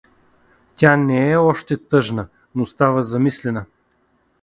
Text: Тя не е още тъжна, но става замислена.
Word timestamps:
Тя 0.75 0.97
не 0.97 1.31
е 1.31 1.37
още 1.37 1.77
тъжна, 1.77 2.27
но 2.55 2.65
става 2.65 3.03
замислена. 3.03 3.65